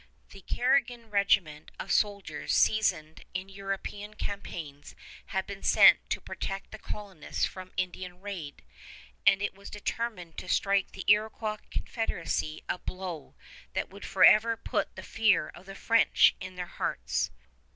The 0.31 0.41
Carignan 0.41 1.11
Regiment 1.11 1.69
of 1.79 1.91
soldiers 1.91 2.55
seasoned 2.55 3.23
in 3.35 3.49
European 3.49 4.15
campaigns 4.15 4.95
had 5.27 5.45
been 5.45 5.61
sent 5.61 5.99
to 6.09 6.19
protect 6.19 6.71
the 6.71 6.79
colonists 6.79 7.45
from 7.45 7.71
Indian 7.77 8.19
raid; 8.19 8.63
and 9.27 9.43
it 9.43 9.53
was 9.53 9.69
determined 9.69 10.37
to 10.37 10.49
strike 10.49 10.93
the 10.93 11.05
Iroquois 11.07 11.57
Confederacy 11.69 12.63
a 12.67 12.79
blow 12.79 13.35
that 13.73 13.89
would 13.91 14.03
forever 14.03 14.57
put 14.57 14.95
the 14.95 15.03
fear 15.03 15.49
of 15.49 15.67
the 15.67 15.75
French 15.75 16.33
in 16.39 16.55
their 16.55 16.65
hearts. 16.65 17.29